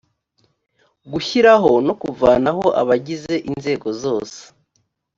[1.11, 4.39] gushyiraho no kuvanaho abagize inzego zose